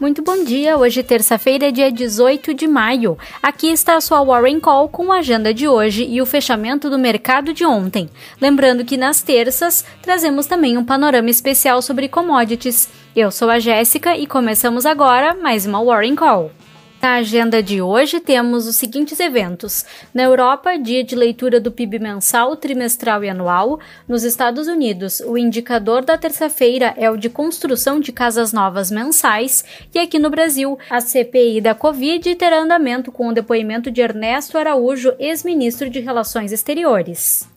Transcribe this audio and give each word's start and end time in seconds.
Muito 0.00 0.22
bom 0.22 0.44
dia, 0.44 0.76
hoje 0.76 1.02
terça-feira, 1.02 1.72
dia 1.72 1.90
18 1.90 2.54
de 2.54 2.68
maio. 2.68 3.18
Aqui 3.42 3.66
está 3.66 3.96
a 3.96 4.00
sua 4.00 4.22
Warren 4.22 4.60
Call 4.60 4.88
com 4.88 5.10
a 5.10 5.18
agenda 5.18 5.52
de 5.52 5.66
hoje 5.66 6.04
e 6.04 6.22
o 6.22 6.26
fechamento 6.26 6.88
do 6.88 6.96
mercado 6.96 7.52
de 7.52 7.64
ontem. 7.64 8.08
Lembrando 8.40 8.84
que 8.84 8.96
nas 8.96 9.22
terças 9.22 9.84
trazemos 10.00 10.46
também 10.46 10.78
um 10.78 10.84
panorama 10.84 11.30
especial 11.30 11.82
sobre 11.82 12.06
commodities. 12.06 12.88
Eu 13.16 13.32
sou 13.32 13.50
a 13.50 13.58
Jéssica 13.58 14.16
e 14.16 14.24
começamos 14.24 14.86
agora 14.86 15.34
mais 15.34 15.66
uma 15.66 15.82
Warren 15.82 16.14
Call. 16.14 16.52
Na 17.00 17.14
agenda 17.14 17.62
de 17.62 17.80
hoje 17.80 18.18
temos 18.18 18.66
os 18.66 18.74
seguintes 18.74 19.20
eventos: 19.20 19.84
na 20.12 20.24
Europa, 20.24 20.76
dia 20.76 21.04
de 21.04 21.14
leitura 21.14 21.60
do 21.60 21.70
PIB 21.70 22.00
mensal, 22.00 22.56
trimestral 22.56 23.22
e 23.22 23.28
anual. 23.28 23.78
Nos 24.08 24.24
Estados 24.24 24.66
Unidos, 24.66 25.20
o 25.20 25.38
indicador 25.38 26.04
da 26.04 26.18
terça-feira 26.18 26.94
é 26.96 27.08
o 27.08 27.16
de 27.16 27.30
construção 27.30 28.00
de 28.00 28.10
casas 28.10 28.52
novas 28.52 28.90
mensais. 28.90 29.64
E 29.94 29.98
aqui 29.98 30.18
no 30.18 30.28
Brasil, 30.28 30.76
a 30.90 31.00
CPI 31.00 31.60
da 31.60 31.74
Covid 31.74 32.34
terá 32.34 32.58
andamento 32.58 33.12
com 33.12 33.28
o 33.28 33.34
depoimento 33.34 33.92
de 33.92 34.00
Ernesto 34.00 34.58
Araújo, 34.58 35.14
ex-ministro 35.20 35.88
de 35.88 36.00
Relações 36.00 36.50
Exteriores. 36.50 37.47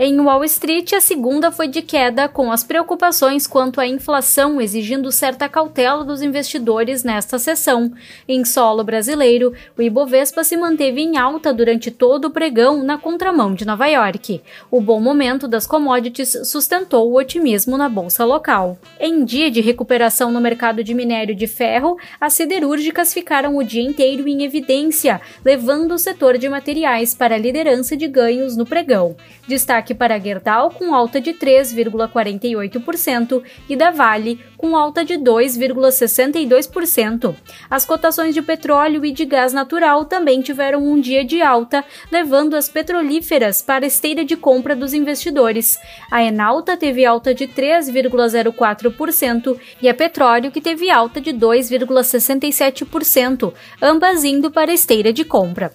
Em 0.00 0.16
Wall 0.20 0.44
Street, 0.44 0.92
a 0.92 1.00
segunda 1.00 1.50
foi 1.50 1.66
de 1.66 1.82
queda, 1.82 2.28
com 2.28 2.52
as 2.52 2.62
preocupações 2.62 3.48
quanto 3.48 3.80
à 3.80 3.86
inflação 3.88 4.60
exigindo 4.60 5.10
certa 5.10 5.48
cautela 5.48 6.04
dos 6.04 6.22
investidores 6.22 7.02
nesta 7.02 7.36
sessão. 7.36 7.90
Em 8.28 8.44
solo 8.44 8.84
brasileiro, 8.84 9.52
o 9.76 9.82
Ibovespa 9.82 10.44
se 10.44 10.56
manteve 10.56 11.00
em 11.00 11.16
alta 11.16 11.52
durante 11.52 11.90
todo 11.90 12.26
o 12.26 12.30
pregão 12.30 12.84
na 12.84 12.96
contramão 12.96 13.52
de 13.52 13.64
Nova 13.64 13.88
York. 13.88 14.40
O 14.70 14.80
bom 14.80 15.00
momento 15.00 15.48
das 15.48 15.66
commodities 15.66 16.42
sustentou 16.44 17.10
o 17.10 17.18
otimismo 17.18 17.76
na 17.76 17.88
bolsa 17.88 18.24
local. 18.24 18.78
Em 19.00 19.24
dia 19.24 19.50
de 19.50 19.60
recuperação 19.60 20.30
no 20.30 20.40
mercado 20.40 20.84
de 20.84 20.94
minério 20.94 21.34
de 21.34 21.48
ferro, 21.48 21.96
as 22.20 22.34
siderúrgicas 22.34 23.12
ficaram 23.12 23.56
o 23.56 23.64
dia 23.64 23.82
inteiro 23.82 24.28
em 24.28 24.44
evidência, 24.44 25.20
levando 25.44 25.90
o 25.90 25.98
setor 25.98 26.38
de 26.38 26.48
materiais 26.48 27.16
para 27.16 27.34
a 27.34 27.38
liderança 27.38 27.96
de 27.96 28.06
ganhos 28.06 28.56
no 28.56 28.64
pregão. 28.64 29.16
Destaque 29.48 29.87
destaque 29.88 29.94
para 29.94 30.18
Gerdau 30.18 30.70
com 30.70 30.94
alta 30.94 31.18
de 31.20 31.32
3,48% 31.32 33.42
e 33.68 33.76
da 33.76 33.90
Vale 33.90 34.40
com 34.56 34.74
alta 34.76 35.04
de 35.04 35.14
2,62%. 35.14 37.34
As 37.70 37.84
cotações 37.84 38.34
de 38.34 38.42
petróleo 38.42 39.04
e 39.04 39.12
de 39.12 39.24
gás 39.24 39.52
natural 39.52 40.04
também 40.04 40.42
tiveram 40.42 40.84
um 40.84 41.00
dia 41.00 41.24
de 41.24 41.40
alta, 41.40 41.84
levando 42.10 42.56
as 42.56 42.68
petrolíferas 42.68 43.62
para 43.62 43.86
a 43.86 43.88
esteira 43.88 44.24
de 44.24 44.36
compra 44.36 44.74
dos 44.74 44.92
investidores. 44.92 45.78
A 46.10 46.20
Enalta 46.22 46.76
teve 46.76 47.06
alta 47.06 47.32
de 47.32 47.46
3,04% 47.46 49.56
e 49.80 49.88
a 49.88 49.94
Petróleo 49.94 50.50
que 50.50 50.60
teve 50.60 50.90
alta 50.90 51.20
de 51.20 51.32
2,67%, 51.32 53.52
ambas 53.80 54.24
indo 54.24 54.50
para 54.50 54.72
a 54.72 54.74
esteira 54.74 55.12
de 55.12 55.24
compra. 55.24 55.70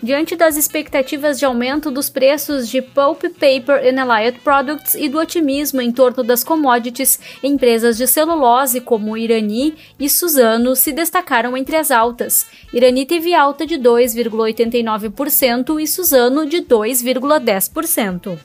Diante 0.00 0.36
das 0.36 0.56
expectativas 0.56 1.40
de 1.40 1.44
aumento 1.44 1.90
dos 1.90 2.08
preços 2.08 2.68
de 2.68 2.80
pulp 2.80 3.22
paper 3.22 3.82
and 3.84 4.00
allied 4.00 4.38
products 4.40 4.94
e 4.94 5.08
do 5.08 5.18
otimismo 5.18 5.80
em 5.80 5.90
torno 5.90 6.22
das 6.22 6.44
commodities, 6.44 7.18
empresas 7.42 7.96
de 7.96 8.06
celulose 8.06 8.80
como 8.80 9.16
Irani 9.16 9.74
e 9.98 10.08
Suzano 10.08 10.76
se 10.76 10.92
destacaram 10.92 11.56
entre 11.56 11.74
as 11.74 11.90
altas. 11.90 12.46
Irani 12.72 13.06
teve 13.06 13.34
alta 13.34 13.66
de 13.66 13.74
2,89% 13.74 15.82
e 15.82 15.86
Suzano 15.86 16.46
de 16.46 16.58
2,10%. 16.58 18.38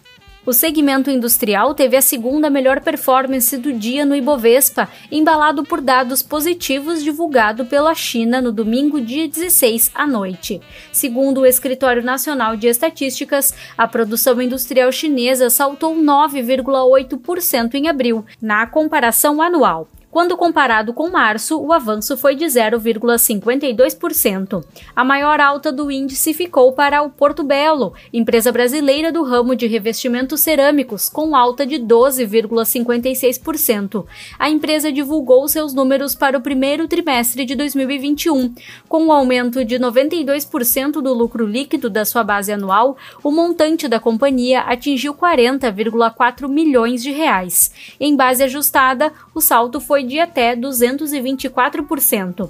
O 0.46 0.52
segmento 0.52 1.09
industrial 1.09 1.74
teve 1.74 1.96
a 1.96 2.02
segunda 2.02 2.50
melhor 2.50 2.81
performance 2.81 3.56
do 3.56 3.72
dia 3.72 4.06
no 4.06 4.14
Ibovespa, 4.14 4.90
embalado 5.09 5.64
por 5.64 5.80
dados 5.80 6.22
positivos 6.22 7.02
divulgado 7.02 7.66
pela 7.66 7.96
China 7.96 8.42
no 8.42 8.52
domingo, 8.52 9.00
dia 9.00 9.26
16 9.26 9.92
à 9.96 10.06
noite. 10.06 10.59
Segundo 10.92 11.42
o 11.42 11.46
Escritório 11.46 12.04
Nacional 12.04 12.58
de 12.58 12.68
Estatísticas, 12.68 13.54
a 13.78 13.88
produção 13.88 14.42
industrial 14.42 14.92
chinesa 14.92 15.50
saltou 15.50 15.96
9,8% 15.96 17.75
em 17.75 17.88
abril, 17.88 18.25
na 18.42 18.68
comparação 18.68 19.42
anual. 19.42 19.88
Quando 20.13 20.38
comparado 20.38 20.94
com 20.94 21.09
março, 21.09 21.59
o 21.59 21.74
avanço 21.74 22.16
foi 22.16 22.35
de 22.35 22.46
0,52%. 22.46 24.63
A 24.96 25.03
maior 25.03 25.40
alta 25.40 25.72
do 25.72 25.90
índice 25.90 26.35
ficou 26.35 26.72
para 26.72 27.01
o 27.01 27.09
Porto 27.09 27.44
Belo, 27.44 27.96
empresa 28.13 28.51
brasileira 28.51 29.12
do 29.12 29.24
ramo 29.24 29.56
de 29.56 29.66
revestimentos 29.66 30.41
cerâmicos, 30.41 31.09
com 31.09 31.35
alta 31.35 31.66
de 31.66 31.78
12,56%. 31.78 34.06
A 34.38 34.51
empresa 34.51 34.91
divulgou 34.91 35.47
seus 35.47 35.74
números 35.74 36.13
para 36.13 36.38
o 36.38 36.41
primeiro 36.41 36.88
trimestre 36.88 37.44
de 37.44 37.56
2021. 37.56 38.53
Com 38.88 39.06
um 39.06 39.12
aumento 39.12 39.66
de 39.66 39.80
92% 39.80 41.01
do 41.01 41.12
lucro 41.12 41.44
líquido 41.44 41.90
da 41.90 42.06
sua 42.06 42.24
base 42.24 42.53
anual, 42.53 42.95
o 43.24 43.31
montante 43.31 43.88
da 43.88 44.00
companhia 44.00 44.59
atingiu 44.59 45.16
40,4 45.16 46.47
milhões 46.47 47.01
de 47.01 47.09
reais. 47.09 47.72
Em 48.00 48.16
base 48.16 48.44
ajustada, 48.44 49.12
o 49.34 49.41
salto 49.41 49.80
foi 49.80 50.03
de 50.03 50.19
até 50.19 50.56
224%. 50.56 52.50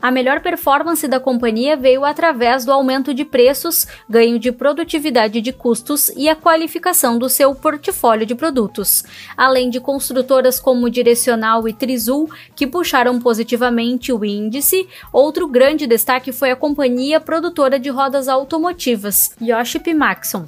A 0.00 0.10
melhor 0.10 0.40
performance 0.40 1.08
da 1.08 1.18
companhia 1.18 1.76
veio 1.76 2.04
através 2.04 2.64
do 2.64 2.72
aumento 2.72 3.14
de 3.14 3.24
preços, 3.24 3.86
ganho 4.08 4.38
de 4.38 4.52
produtividade 4.52 5.40
de 5.40 5.52
custos 5.52 6.10
e 6.10 6.28
a 6.28 6.36
qualificação 6.36 7.18
do 7.18 7.30
seu 7.30 7.54
portfólio 7.54 8.26
de 8.26 8.34
produtos, 8.34 9.04
além 9.36 9.70
de 9.70 9.80
construtoras 9.80 10.60
como 10.60 10.90
Direcional 10.90 11.66
e 11.66 11.72
Trisul, 11.72 12.30
que 12.54 12.66
puxaram 12.66 13.18
positivamente 13.18 14.12
o 14.12 14.24
índice. 14.24 14.86
Outro 15.12 15.48
grande 15.48 15.86
destaque 15.86 16.30
foi 16.30 16.50
a 16.50 16.56
companhia 16.56 17.18
produtora 17.18 17.78
de 17.78 17.88
rodas 17.88 18.28
automotivas, 18.28 19.34
Yoship 19.40 19.94
Maxon. 19.94 20.46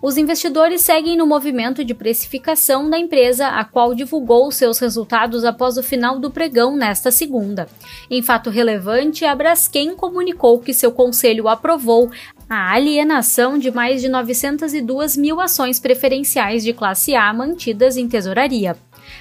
Os 0.00 0.16
investidores 0.16 0.82
seguem 0.82 1.16
no 1.16 1.26
movimento 1.26 1.84
de 1.84 1.92
precificação 1.92 2.88
da 2.88 2.96
empresa, 2.96 3.48
a 3.48 3.64
qual 3.64 3.94
divulgou 3.94 4.50
seus 4.52 4.78
resultados 4.78 5.44
após 5.44 5.76
o 5.76 5.82
final 5.82 6.20
do 6.20 6.30
pregão 6.30 6.76
nesta 6.76 7.10
segunda. 7.10 7.66
Em 8.08 8.22
fato 8.22 8.48
relevante, 8.48 9.24
a 9.24 9.34
Braskem 9.34 9.96
comunicou 9.96 10.60
que 10.60 10.72
seu 10.72 10.92
conselho 10.92 11.48
aprovou 11.48 12.10
a 12.48 12.72
alienação 12.72 13.58
de 13.58 13.70
mais 13.70 14.00
de 14.00 14.08
902 14.08 15.18
mil 15.18 15.38
ações 15.38 15.78
preferenciais 15.78 16.64
de 16.64 16.72
classe 16.72 17.14
A 17.14 17.30
mantidas 17.32 17.98
em 17.98 18.08
tesouraria. 18.08 18.74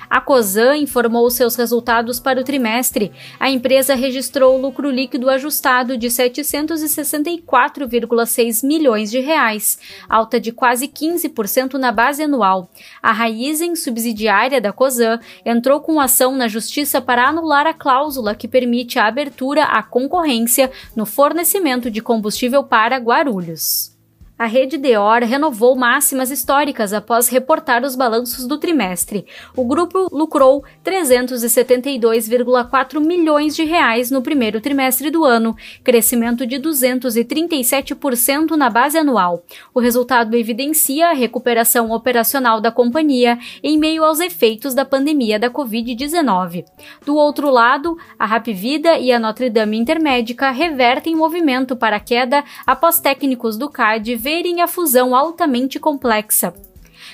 A 0.10 0.22
Cosan 0.22 0.78
informou 0.78 1.30
seus 1.30 1.56
resultados 1.56 2.18
para 2.20 2.40
o 2.40 2.44
trimestre. 2.44 3.12
A 3.40 3.48
empresa 3.50 3.96
registrou 3.96 4.58
lucro 4.58 4.90
líquido 4.90 5.30
ajustado 5.30 5.98
de 5.98 6.08
764,6 6.08 8.66
milhões 8.66 9.12
de 9.12 9.20
reais, 9.20 9.78
alta 10.08 10.40
de 10.40 10.54
quase 10.54 10.88
15% 10.88 11.74
na 11.74 11.92
base 11.92 12.24
anual. 12.24 12.70
A 13.02 13.12
Raizen, 13.12 13.76
subsidiária 13.76 14.62
da 14.62 14.72
Cosan, 14.72 15.20
entrou 15.46 15.82
com 15.82 16.00
ação 16.00 16.34
na 16.36 16.48
justiça 16.48 17.02
para 17.02 17.28
anular 17.28 17.68
a 17.68 17.74
cláusula 17.74 18.34
que 18.34 18.48
permite 18.48 18.98
a 18.98 19.08
abertura 19.08 19.66
à 19.66 19.84
concorrência 19.84 20.72
no 20.96 21.06
fornecimento 21.06 21.92
de 21.92 22.02
combustível 22.02 22.64
para 22.64 22.96
Guarulhos. 22.98 23.17
Guarulhos. 23.18 23.97
A 24.40 24.46
rede 24.46 24.78
Deor 24.78 25.24
renovou 25.24 25.76
máximas 25.76 26.30
históricas 26.30 26.94
após 26.94 27.28
reportar 27.28 27.84
os 27.84 27.96
balanços 27.96 28.46
do 28.46 28.60
trimestre. 28.60 29.26
O 29.56 29.66
grupo 29.66 30.08
lucrou 30.12 30.64
372,4 30.86 33.00
milhões 33.00 33.56
de 33.56 33.64
reais 33.64 34.12
no 34.12 34.22
primeiro 34.22 34.62
trimestre 34.62 35.10
do 35.10 35.26
ano, 35.26 35.58
crescimento 35.84 36.46
de 36.46 36.58
237% 36.58 38.52
na 38.52 38.70
base 38.70 39.00
anual. 39.00 39.44
O 39.74 39.80
resultado 39.80 40.38
evidencia 40.38 41.10
a 41.10 41.14
recuperação 41.14 41.90
operacional 41.90 42.62
da 42.62 42.72
companhia 42.72 43.40
em 43.64 43.76
meio 43.76 44.04
aos 44.04 44.20
efeitos 44.20 44.76
da 44.76 44.86
pandemia 44.86 45.40
da 45.40 45.50
Covid-19. 45.50 46.64
Do 47.04 47.16
outro 47.16 47.50
lado, 47.50 47.98
a 48.20 48.28
Rapvida 48.28 49.00
e 49.00 49.12
a 49.12 49.18
Notre 49.18 49.50
Dame 49.50 49.80
Intermédica 49.80 50.52
revertem 50.52 51.16
movimento 51.16 51.76
para 51.76 51.96
a 51.96 52.00
queda 52.00 52.44
após 52.68 53.00
técnicos 53.00 53.58
do 53.58 53.68
CAD 53.68 54.27
verem 54.28 54.60
a 54.60 54.68
fusão 54.68 55.16
altamente 55.16 55.80
complexa. 55.80 56.54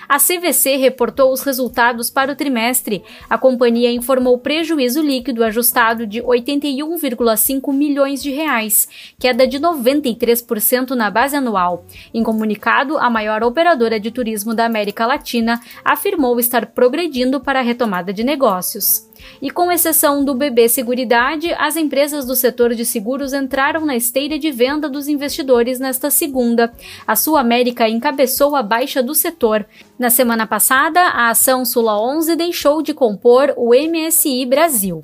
A 0.10 0.18
CVC 0.18 0.77
reportou 0.77 1.31
os 1.31 1.44
resultados 1.44 2.10
para 2.10 2.31
o 2.31 2.36
trimestre. 2.36 3.04
A 3.30 3.38
companhia 3.38 3.92
informou 3.92 4.39
prejuízo 4.39 5.00
líquido 5.00 5.44
ajustado 5.44 6.07
de 6.07 6.24
81,5 6.24 7.71
milhões 7.71 8.24
de 8.24 8.31
reais, 8.31 8.88
queda 9.19 9.45
de 9.45 9.60
93% 9.60 10.95
na 10.95 11.12
base 11.12 11.36
anual. 11.36 11.86
Em 12.12 12.24
comunicado, 12.24 12.98
a 12.98 13.12
maior 13.12 13.44
operadora 13.44 14.00
de 14.00 14.10
turismo 14.10 14.56
da 14.56 14.65
América 14.65 15.06
Latina 15.06 15.62
afirmou 15.86 16.39
estar 16.39 16.65
progredindo 16.65 17.39
para 17.39 17.60
a 17.60 17.63
retomada 17.63 18.12
de 18.12 18.24
negócios. 18.24 19.07
E 19.42 19.50
com 19.50 19.71
exceção 19.71 20.24
do 20.24 20.33
BB 20.33 20.69
Seguridade, 20.69 21.54
as 21.54 21.75
empresas 21.75 22.25
do 22.25 22.36
setor 22.36 22.74
de 22.74 22.86
seguros 22.86 23.33
entraram 23.33 23.86
na 23.86 23.95
esteira 23.95 24.39
de 24.39 24.51
venda 24.51 24.89
dos 24.89 25.07
investidores 25.07 25.80
nesta 25.80 26.10
segunda. 26.10 26.74
A 27.06 27.15
Sul 27.15 27.38
América 27.38 27.88
encabeçou 27.88 28.56
a 28.56 28.63
baixa 28.63 29.04
do 29.04 29.13
setor. 29.13 29.65
Na 29.98 30.10
semana 30.10 30.48
passada, 30.48 31.01
a 31.01 31.30
ação 31.30 31.65
Sula 31.65 32.00
11 32.00 32.36
deixou 32.36 32.81
de 32.81 32.94
compor 32.94 33.54
o 33.57 33.71
MSI 33.74 34.45
Brasil. 34.45 35.04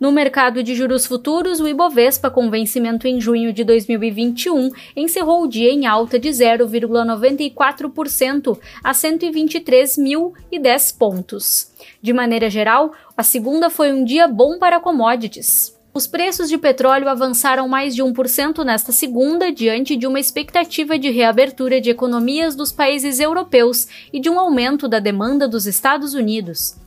No 0.00 0.10
mercado 0.10 0.62
de 0.62 0.74
juros 0.74 1.04
futuros, 1.04 1.60
o 1.60 1.68
Ibovespa, 1.68 2.30
com 2.30 2.50
vencimento 2.50 3.06
em 3.06 3.20
junho 3.20 3.52
de 3.52 3.62
2021, 3.62 4.70
encerrou 4.96 5.42
o 5.42 5.46
dia 5.46 5.70
em 5.70 5.86
alta 5.86 6.18
de 6.18 6.30
0,94% 6.30 8.58
a 8.82 8.92
123.010 8.92 10.96
pontos. 10.96 11.70
De 12.00 12.14
maneira 12.14 12.48
geral, 12.48 12.92
a 13.14 13.22
segunda 13.22 13.68
foi 13.68 13.92
um 13.92 14.02
dia 14.02 14.26
bom 14.26 14.58
para 14.58 14.80
commodities. 14.80 15.78
Os 15.92 16.06
preços 16.06 16.48
de 16.48 16.56
petróleo 16.56 17.06
avançaram 17.06 17.68
mais 17.68 17.94
de 17.94 18.02
1% 18.02 18.64
nesta 18.64 18.92
segunda, 18.92 19.52
diante 19.52 19.96
de 19.96 20.06
uma 20.06 20.18
expectativa 20.18 20.98
de 20.98 21.10
reabertura 21.10 21.78
de 21.78 21.90
economias 21.90 22.56
dos 22.56 22.72
países 22.72 23.20
europeus 23.20 23.86
e 24.10 24.18
de 24.18 24.30
um 24.30 24.40
aumento 24.40 24.88
da 24.88 24.98
demanda 24.98 25.46
dos 25.46 25.66
Estados 25.66 26.14
Unidos. 26.14 26.79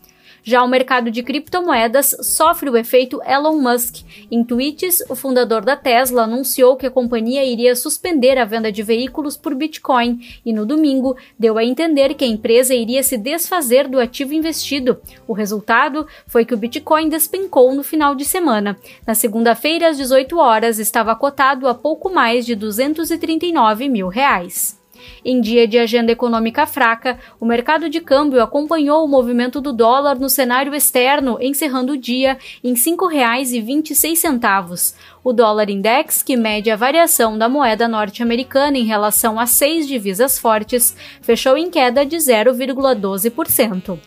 Já 0.44 0.62
o 0.62 0.68
mercado 0.68 1.10
de 1.10 1.24
criptomoedas 1.24 2.16
sofre 2.22 2.70
o 2.70 2.76
efeito 2.76 3.22
Elon 3.26 3.58
Musk. 3.62 4.04
Em 4.30 4.44
tweets, 4.44 5.02
o 5.10 5.16
fundador 5.16 5.64
da 5.64 5.78
Tesla 5.78 6.24
anunciou 6.24 6.76
que 6.76 6.86
a 6.86 6.92
companhia 6.92 7.46
iria 7.46 7.74
suspender 7.78 8.38
a 8.38 8.44
venda 8.44 8.70
de 8.70 8.84
veículos 8.84 9.38
por 9.38 9.56
Bitcoin 9.56 10.20
e, 10.46 10.52
no 10.52 10.66
domingo, 10.66 11.16
deu 11.40 11.58
a 11.58 11.64
entender 11.64 12.14
que 12.16 12.26
a 12.26 12.28
empresa 12.28 12.76
iria 12.76 13.02
se 13.02 13.18
desfazer 13.18 13.88
do 13.88 14.02
ativo 14.02 14.34
investido. 14.34 15.00
O 15.26 15.32
resultado 15.32 16.06
foi 16.28 16.44
que 16.44 16.54
o 16.54 16.58
Bitcoin 16.58 17.08
despencou 17.08 17.74
no 17.74 17.84
final 17.84 18.14
de 18.14 18.26
semana. 18.26 18.78
Na 19.08 19.16
segunda-feira, 19.16 19.90
às 19.90 19.98
18 19.98 20.38
horas, 20.38 20.78
estava 20.78 21.16
cotado 21.16 21.70
a 21.70 21.74
pouco 21.74 22.10
mais 22.10 22.46
de 22.46 22.54
239 22.54 23.88
mil 23.88 24.10
reais. 24.10 24.83
Em 25.24 25.42
dia 25.42 25.68
de 25.68 25.78
agenda 25.78 26.12
econômica 26.12 26.66
fraca, 26.66 27.18
o 27.40 27.46
mercado 27.46 27.90
de 27.90 28.00
câmbio 28.00 28.42
acompanhou 28.42 29.04
o 29.04 29.08
movimento 29.08 29.62
do 29.62 29.72
dólar 29.72 30.20
no 30.20 30.30
cenário 30.30 30.76
externo, 30.76 31.38
encerrando 31.42 31.94
o 31.94 31.98
dia 31.98 32.38
em 32.64 32.74
R$ 32.74 32.80
5,26. 32.80 34.96
O 35.24 35.32
dólar 35.32 35.70
index, 35.70 36.22
que 36.22 36.36
mede 36.36 36.70
a 36.70 36.76
variação 36.76 37.38
da 37.38 37.48
moeda 37.48 37.88
norte-americana 37.88 38.78
em 38.78 38.86
relação 38.86 39.40
a 39.40 39.46
seis 39.46 39.88
divisas 39.88 40.38
fortes, 40.38 40.96
fechou 41.22 41.58
em 41.58 41.70
queda 41.70 42.06
de 42.06 42.18
0,12%. 42.18 43.98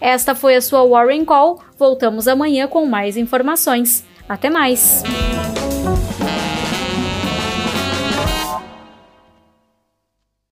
Esta 0.00 0.34
foi 0.34 0.56
a 0.56 0.60
sua 0.60 0.86
Warren 0.86 1.24
Call. 1.24 1.60
Voltamos 1.78 2.28
amanhã 2.28 2.66
com 2.66 2.84
mais 2.86 3.16
informações. 3.16 4.04
Até 4.28 4.50
mais! 4.50 5.02